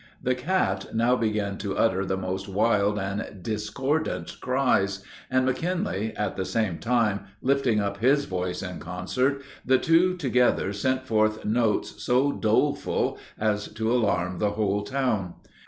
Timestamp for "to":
1.59-1.77, 13.73-13.93